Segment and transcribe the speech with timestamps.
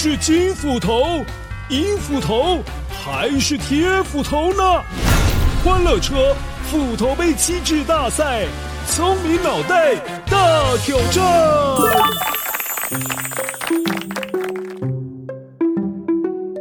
[0.00, 1.24] 是金斧头、
[1.70, 4.62] 银斧头还是铁斧头呢？
[5.64, 6.36] 欢乐车
[6.70, 8.46] 斧头杯机制大赛，
[8.86, 9.96] 聪明脑袋
[10.30, 11.24] 大挑战！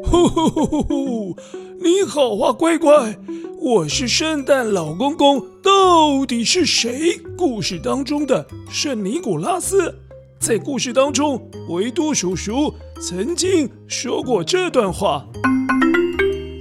[0.03, 1.37] 呼呼呼呼呼！
[1.79, 3.15] 你好啊，乖乖，
[3.61, 7.21] 我是圣诞老公公，到底是谁？
[7.37, 9.95] 故事当中的圣尼古拉斯，
[10.39, 15.25] 在故事当中，维多叔叔曾经说过这段话：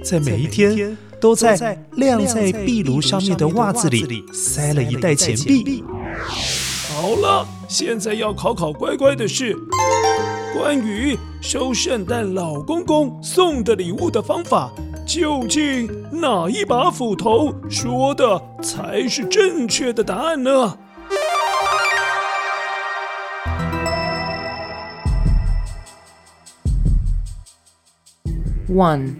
[0.03, 5.83] 在每一天，都在晾在壁炉上面的袜子里塞了一袋钱币。
[6.89, 9.55] 好了，现在要考考乖乖的是，
[10.53, 14.71] 关于收圣诞老公公送的礼物的方法，
[15.05, 20.77] 究竟哪一把斧头说的才是正确的答案呢
[28.69, 29.15] ？One。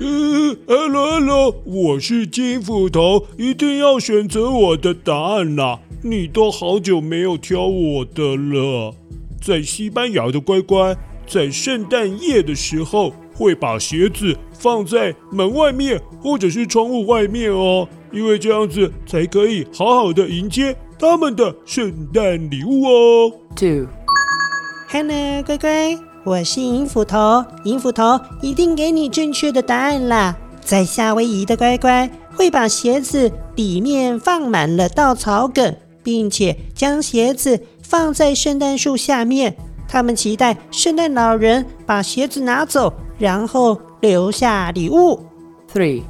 [0.00, 5.78] 嗯，Hello，Hello，我是金斧头，一定要选择我的答案啦！
[6.02, 8.94] 你都好久没有挑我的了。
[9.40, 23.32] 在西班牙的乖乖，在圣诞夜的时候会把鞋子放在门外面或者是窗户外面哦，因为这样子才可以好好的迎接他们的圣诞礼物哦。
[23.54, 26.11] Two，Hello，乖乖。
[26.24, 30.36] 我是银斧头，银斧头一定给你正确的答案啦！
[30.60, 39.56] 在夏威夷的乖乖会把鞋子里面放满了稻草梗，并且将鞋子放在圣诞树下面。
[39.88, 45.26] 他们期待圣诞老人把鞋子拿走，然后留下礼物。
[45.74, 46.04] Three，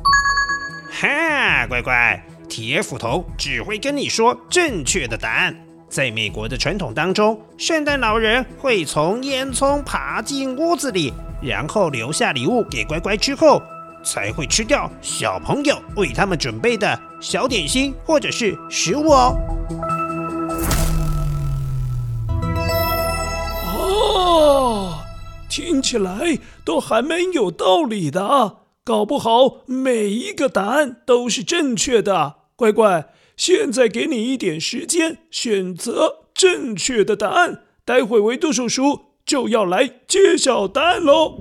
[0.91, 5.57] 哈，乖乖，铁斧头只会跟你说正确的答案。
[5.93, 11.13] 在美国的传统当中，圣诞老人会从烟囱爬进屋子里，
[11.43, 13.61] 然后留下礼物给乖乖之后，
[14.03, 19.37] 才会吃掉小朋友为他们准备的小点心或者是食物哦。
[23.77, 24.99] 哦，
[25.51, 33.05] 听起来都还蛮有道理的，搞不好每一个答案都是正确的，乖乖。
[33.37, 41.41] 现在给你一点时间选择正确的答案，待会维多叔叔就要来揭晓答案喽。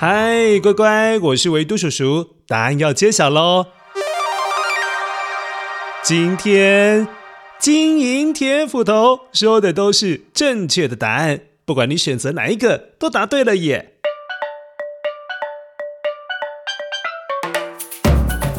[0.00, 3.66] 嗨，乖乖，我是维多叔叔，答案要揭晓喽。
[6.04, 7.17] 今天。
[7.60, 13.94] 金银铁斧头说的都是正确的答案，不管你选择哪一个，都答对了耶！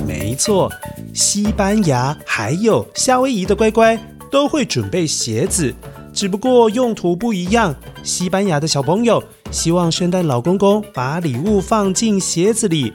[0.05, 0.69] 没错，
[1.13, 3.97] 西班牙还有夏威夷的乖乖
[4.29, 5.73] 都会准备鞋子，
[6.13, 7.73] 只不过用途不一样。
[8.03, 12.91] 西班牙的小朋友希望圣诞老公公把礼物放进鞋子里。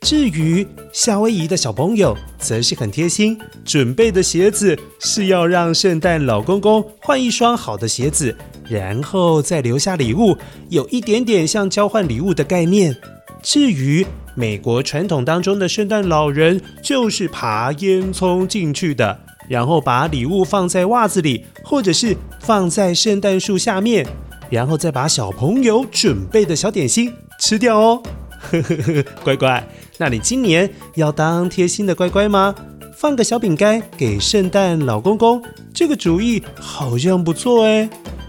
[0.00, 8.36] 至于夏威夷的小朋友，则是很贴心，准备的鞋子是要让圣诞老公公换一双好的鞋子，
[8.68, 10.36] 然后再留下礼物，
[10.68, 12.96] 有一点点像交换礼物的概念。
[13.42, 19.18] 至于美国传统当中的圣诞老人，就是爬烟囱进去的，
[19.48, 24.06] 然后把礼物放在袜子里，或者是放在圣诞树下面，
[24.50, 28.02] 然后再把小朋友准备的小点心吃掉哦。
[28.38, 29.66] 呵呵呵，乖乖。
[29.98, 32.54] 那你今年要当贴心的乖乖吗？
[32.94, 35.42] 放个小饼干给圣诞老公公，
[35.74, 37.88] 这个主意好像不错哎。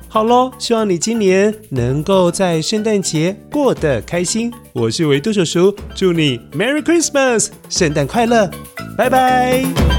[0.10, 4.52] 好喽，希望你今年能够在圣诞节过得开心。
[4.74, 8.50] 我是维多叔叔，祝你 Merry Christmas，圣诞快乐，
[8.98, 9.97] 拜拜。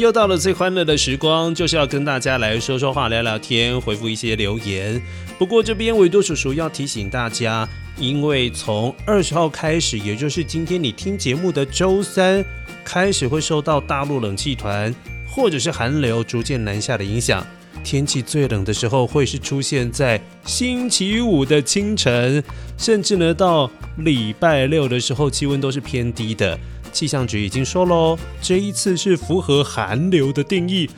[0.00, 5.00] 又到了最欢乐的时光，就是要跟大家来说说话、聊聊天、回复一些留言。
[5.38, 7.68] 不过这边维多叔叔要提醒大家，
[7.98, 12.42] 因为从二十号开始，也就是今天你听节目的周三
[12.82, 14.94] 开始，会受到大陆冷气团
[15.28, 17.46] 或者是寒流逐渐南下的影响。
[17.84, 22.42] 天气最冷的时候会是出现在星期五的清晨，
[22.78, 26.58] 甚至呢到礼拜六的时候，气温都是偏低的。
[26.92, 30.88] 气象局已经说喽，这一次是符合寒流的定义。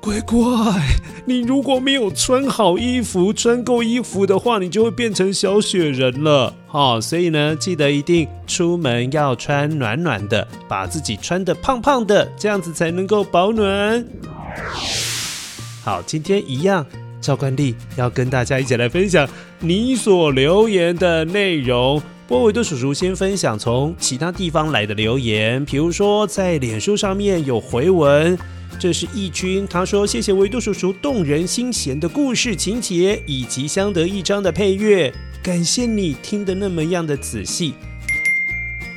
[0.00, 0.38] 乖乖，
[1.24, 6.54] 你如果没有穿好衣服、穿够衣服的话，你就会变成小雪人了。
[6.68, 14.06] 好，所以呢，记得一定出门要穿暖暖的，把自己穿得胖胖的，这样子才能够保暖。
[15.82, 16.86] 好，今天一样，
[17.20, 19.28] 照惯例要跟大家一起来分享
[19.58, 22.00] 你所留言的内容。
[22.28, 28.36] 波维多叔叔先分享从其他地方来的留言，比如说在脸书上面有回文。
[28.80, 37.74] 这是义军，他说：“谢谢维多叔叔动人心弦的故事情节，以及相得益彰的配乐，感谢你听得那么样的仔细。”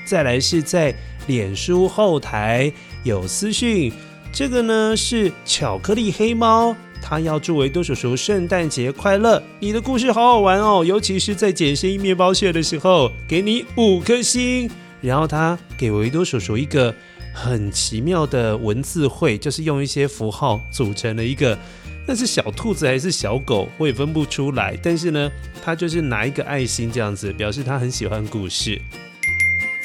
[0.03, 0.93] 再来是在
[1.27, 2.73] 脸书后台
[3.03, 3.93] 有私讯，
[4.33, 9.41] 这个呢是巧克力黑猫，他要祝维多叔叔圣诞节快乐。
[9.59, 14.69] 你的故事好好玩哦，尤其是在捡声音面包屑的时候，给你五颗星。
[15.01, 16.93] 然后他给维多叔叔一个。
[17.31, 21.57] 很奇妙的文字绘，就是用一些符号组成了一个，
[22.05, 24.77] 那是小兔子还是小狗，我也分不出来。
[24.81, 25.31] 但是呢，
[25.63, 28.81] 他就是拿一个爱心这样子，表示他很喜欢故事。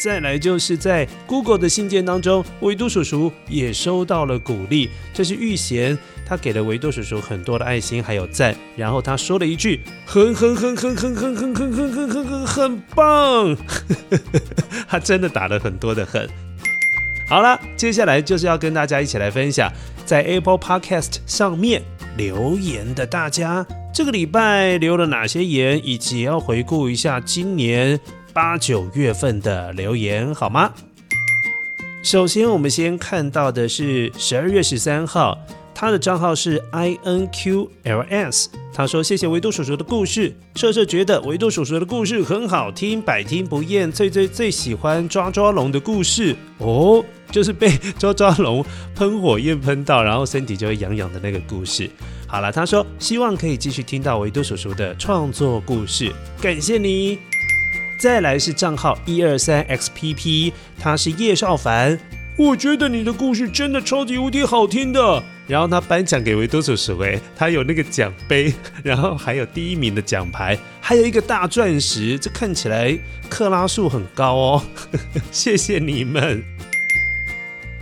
[0.02, 4.88] 再来就是在 Google 的信件当中，维多叔叔也收到了鼓励。
[5.12, 13.56] 这是玉贤，他给了维多叔叔很多的爱心还有赞，然后他说了一句：很很很很很很很很很很很很很棒。
[14.88, 16.28] 他真的打了很多的很。
[17.28, 19.70] 好了，接下来就是要跟大家一起来分享，
[20.04, 21.82] 在 Apple Podcast 上面
[22.16, 27.98] 留言的大家，这个礼拜留了哪些言，以及要回顾一下今年
[28.32, 30.72] 八九月份的留言，好吗？
[32.02, 35.38] 首先，我们先看到的是十二月十三号。
[35.74, 43.90] 他的账号是 i n q l s，他说：“谢谢维多叔叔的故事，彻彻觉得维多叔叔的故事很好听，百听不厌。
[43.90, 47.68] 最最最喜欢抓抓龙的故事哦，就是被
[47.98, 51.90] 抓抓龙喷火焰喷到，然后身体就会痒痒的那个故事。
[52.26, 57.18] 好了，他说希望可以继续听到维多叔叔的创作故事，感谢你。
[58.00, 61.98] 再来是账号一二三 x p p，他是叶少凡，
[62.38, 68.52] 我觉得你的故事真的超级无敌好听的。”然后他颁奖给维多叔叔，哎，他有那个奖杯，
[68.82, 72.98] 然后还有第一名的奖牌，还有一个大钻石，这看起来
[73.28, 74.62] 克拉数很高哦。
[75.30, 76.42] 谢谢你们。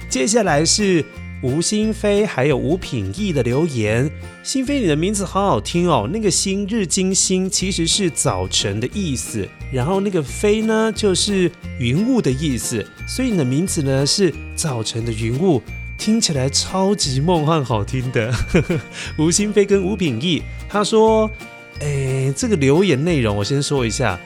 [0.08, 1.04] 接下来是
[1.40, 4.10] 吴新飞还有吴品义的留言。
[4.42, 6.10] 新飞，你的名字好好听哦。
[6.12, 11.48] 那个新日金星其实是早晨的意思，然后那个飞呢就是
[11.78, 15.62] 云雾的意思，所以你的名字呢是早晨的云雾。
[16.04, 18.34] 听起来超级梦幻，好听的。
[19.16, 21.31] 吴新飞跟吴品义，他说
[21.78, 24.19] ：“哎，这个留言内容我先说一下，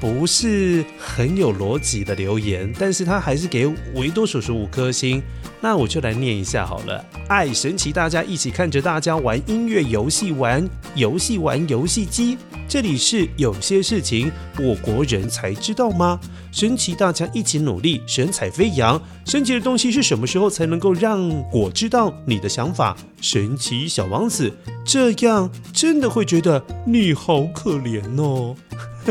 [0.00, 5.22] 不是很有逻辑的留言，但是他还是给维多叔叔五颗星。
[5.60, 7.04] 那我就来念一下好了。
[7.28, 16.18] 爱神奇，大家一起看着大家玩音乐游戏，玩游戏，玩游戏机。”这里是有些事情我国人才知道吗？
[16.52, 19.00] 神奇，大家一起努力，神采飞扬。
[19.26, 22.96] 神奇的东西是什么时候才能够让我知道你的想法？
[23.20, 24.52] 神奇小王子，
[24.84, 28.56] 这样真的会觉得你好可怜哦。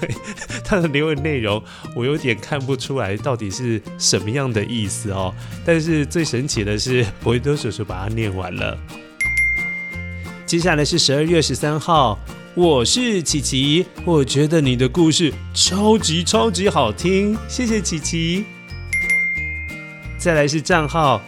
[0.00, 0.14] 对，
[0.64, 1.62] 他的留言内容
[1.94, 5.34] 我有点看不出来到底是什么样的意思哦。
[5.64, 8.78] 但是最神奇的是，维多叔叔把它念完了。
[10.46, 12.18] 接下来是十二月十三号，
[12.54, 18.44] 我是琪琪，我觉得你的故事超级超级好听，谢谢琪琪。
[20.16, 21.22] 再来是账号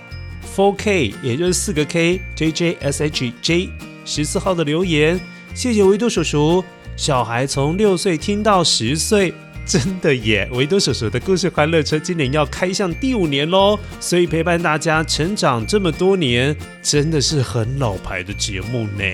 [0.57, 3.69] 4K，也就是四个 K，JJSHJ
[4.05, 5.21] 十四号的留言，
[5.55, 6.65] 谢谢维多叔叔，
[6.97, 9.33] 小孩从六岁听到十岁。
[9.67, 10.49] 真的耶！
[10.53, 19.05] 维多叔叔的故事欢乐车今年要开向第五年喽，所以陪伴大家成长这么多年，真的是很老牌的节目呢。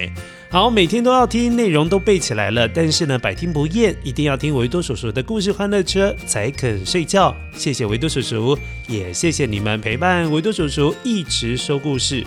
[0.56, 7.36] 好，每天都要听，内容都背起来了，但是呢，百听不厌，一定要听维多叔叔的故事欢乐车才肯睡觉。
[7.54, 8.58] 谢谢维多叔叔，
[8.88, 12.24] 也谢谢你们陪伴维多叔叔一直说故事。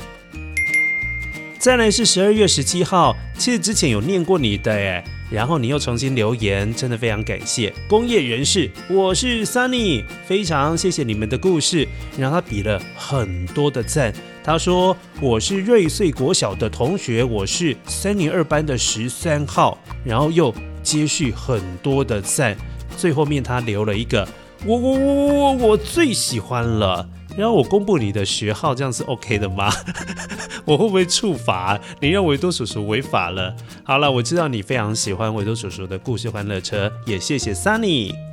[1.58, 5.04] 再来是十二月十七号，其实之前有念过你的耶。
[5.32, 7.74] 然后你又重新留言，真的非常感谢。
[7.88, 14.14] 工业人士，我是 Sunny，非常谢谢你们的故事，让他比了很多的赞。
[14.50, 20.52] 他说我是瑞穗国小的同学，我是三年二班的十三号，然后又
[20.82, 22.58] 接续很多的赞。
[22.98, 24.28] 最后面他留了一个
[24.66, 27.08] 我我我我我我最喜欢了。
[27.38, 29.72] 然后我公布你的学号，这样是 OK 的吗？
[30.66, 31.80] 我会不会触法？
[32.00, 33.56] 你让维多叔叔违法了？
[33.84, 38.29] 好了，我知道你非常喜欢维多叔叔的故事欢乐车，也谢谢 Sunny。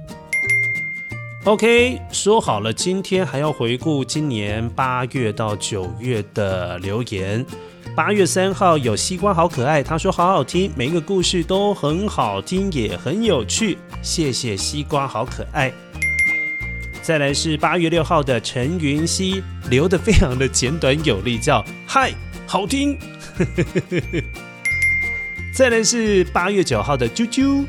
[1.46, 7.46] OK，说好了，今天还要回顾今年八月到九月的留言。
[7.94, 13.78] 八月三号有西瓜好可爱，他说好好听，每一个故事都很好听，也很有趣。
[14.02, 15.72] 谢谢西瓜好可爱。
[17.00, 22.12] 再来是八月六号的陈云熙，留的非常的简短有力，叫嗨，
[22.44, 22.98] 好听。
[25.54, 27.64] 再来是八月九号的啾啾，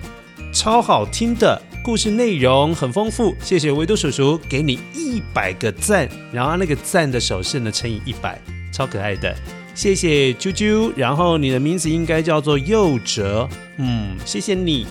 [0.52, 1.62] 超好听的。
[1.88, 8.38] 故事内容很丰富，谢谢维多叔叔，给你一百个赞，然后那个赞的手势呢乘以一百，
[8.74, 9.34] 超可爱的，
[9.74, 14.86] 谢谢啾啾，然后你的名字应该叫做佑哲，嗯，谢谢你。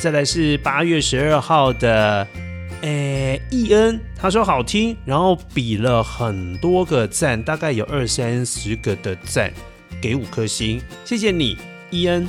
[0.00, 2.26] 再来是八月十二号的，
[2.80, 9.52] 诶，易恩，他说好听，然后比了很多个赞，大概有二三十个的赞，
[10.00, 11.56] 给五颗星，谢谢你，
[11.88, 12.28] 易恩。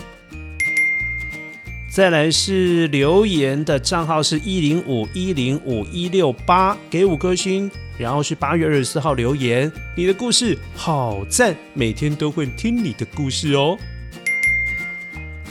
[1.94, 7.70] 再来是留言的账号是一零五一零五一六八，给五颗星。
[8.00, 13.78] 然后是八月二十四号留言，你的故事好赞，每天都会听你的故事哦。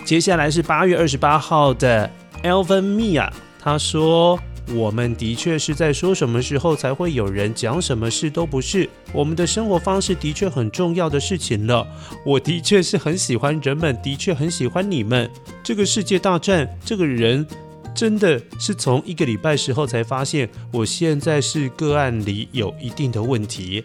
[0.04, 2.10] 接下来是八月二十八号的
[2.42, 3.30] Elvin Mia，
[3.60, 4.36] 他说。
[4.74, 11.86] 我们的确是在说什么时候才会有人讲什么事都不是，我们的生活方式的确很重要的事情了。
[12.24, 15.28] 我的确是很喜欢人们，的确很喜欢你们。
[15.62, 17.46] 这个世界大战，这个人
[17.94, 23.84] 真的是从一个礼拜时候才发现，我现在是个案里有一定的问题。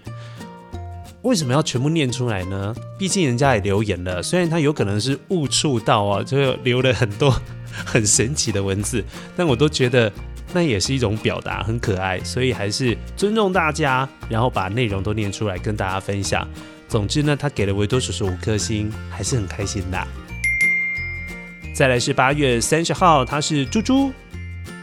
[1.24, 2.74] 为什么要全部念出来呢？
[2.98, 7.36] 毕竟人家也留言了，虽然他有可能是误触到啊，就留了很多
[7.84, 9.03] 很神奇的文字，
[9.36, 10.13] 但我都觉得。
[10.54, 16.48] 那也是一种表达，很可爱，所以还是尊重大家，然后把内容都念出来跟大家分享。
[16.88, 20.08] 总之呢，他给了维多叔叔五颗星，还是很开心的。
[21.74, 24.12] 再来是八月三十号，他是猪猪，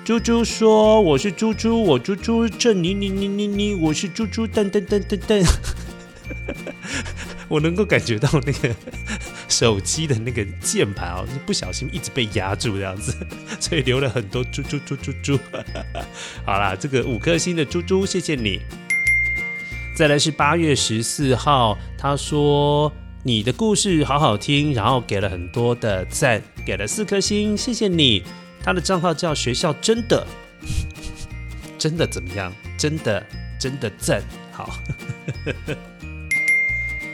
[0.04, 5.44] 猪猪说：“我是猪猪，我猪猪这你你你你你，我是猪猪噔噔噔噔噔。”
[7.48, 8.74] 我能够感觉到那个。
[9.54, 13.14] 手机的那个键盘哦，是不小心一直被压住这样子，
[13.60, 15.38] 所以留了很多猪猪猪猪猪。
[16.44, 18.60] 好啦，这个五颗星的猪猪，谢谢你。
[19.96, 22.92] 再来是八月十四号，他说
[23.22, 28.24] 你的故事好好听，然后给了很多的赞，给了四颗星，谢谢你。
[28.60, 30.26] 他的账号叫学校真的，
[31.78, 32.52] 真的怎么样？
[32.76, 33.24] 真的
[33.60, 34.20] 真的赞，
[34.50, 34.68] 好。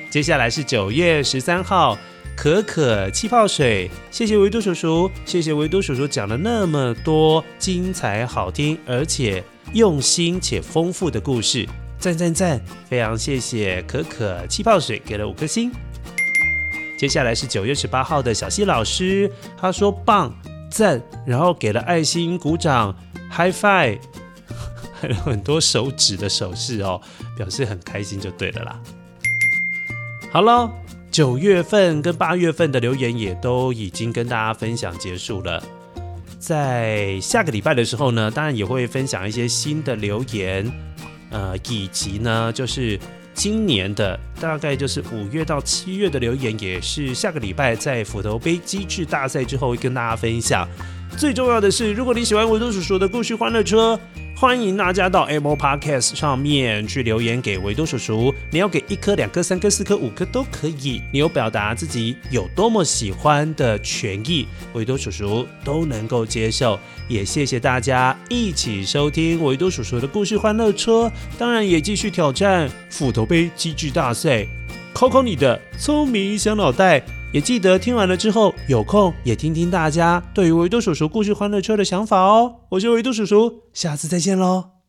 [0.08, 1.98] 接下来是九月十三号。
[2.40, 9.44] 可可气泡水，谢谢维多叔叔，谢谢维多叔叔讲了那么多精彩、好听而且
[9.74, 11.68] 用心且丰富的故事，
[11.98, 12.58] 赞赞赞！
[12.88, 15.70] 非常谢谢可可气泡水给了五颗星。
[16.98, 19.30] 接下来是九月十八号的小溪老师，
[19.60, 20.34] 他说棒
[20.70, 22.96] 赞，然后给了爱心、鼓掌、
[23.30, 23.98] High Five，
[24.98, 27.02] 还有 很多手指的手势哦，
[27.36, 28.80] 表示很开心就对了啦。
[30.32, 30.79] 好喽。
[31.10, 35.60] 九月份跟八月份的留言也都已经跟大家分享结束了，
[36.38, 40.70] 在下个礼拜的时候呢，当然也会分享一些新的留言，
[41.30, 42.96] 呃，以及呢，就是
[43.34, 50.68] 今年的大概就是五月到七月的留言，也是下个礼拜在斧头杯机制大赛之后会跟大家分享。
[51.16, 53.98] 最重要的是，如果你喜欢维多叔叔的故事欢乐车。
[54.36, 61.02] 欢迎大家到 Apple Podcast 上面去留言给维多叔叔，你要给一颗、两颗、三颗、四颗、五颗都可以。
[61.12, 66.80] 你有表达自己有多么喜欢的权益，维多叔叔都能够接受。
[67.06, 74.46] 也谢谢大家一起收听维多叔叔的故事欢乐车，当然也继续挑战斧头杯机智大赛，
[74.94, 77.02] 考考你的聪明小脑袋。
[77.32, 82.56] 也记得听完了之后，有空也听听大家对于维多叔叔故事欢乐车的想法哦。
[82.70, 84.79] 我是维多叔叔，下次再见喽。